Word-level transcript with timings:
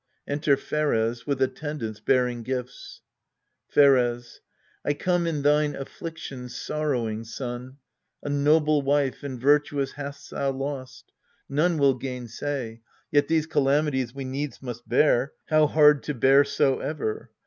Enter 0.27 0.57
PHERES, 0.57 1.27
with 1.27 1.39
ATTENDANTS, 1.43 1.99
bearing 1.99 2.41
gifts 2.41 3.01
Pheres. 3.69 4.41
I 4.83 4.95
come 4.95 5.27
in 5.27 5.43
thine 5.43 5.75
afflictions 5.75 6.55
sorrowing, 6.59 7.23
son: 7.23 7.77
A 8.23 8.27
noble 8.29 8.81
wife 8.81 9.21
and 9.21 9.39
virtuous 9.39 9.91
hast 9.91 10.31
thou 10.31 10.49
lost, 10.53 11.11
None 11.47 11.77
will 11.77 11.93
gainsay: 11.93 12.81
yet 13.11 13.27
these 13.27 13.45
calamities 13.45 14.11
We 14.11 14.25
needs 14.25 14.59
must 14.59 14.89
bear, 14.89 15.33
how 15.49 15.67
hard 15.67 16.01
to 16.01 16.15
bear 16.15 16.45
soever. 16.45 17.29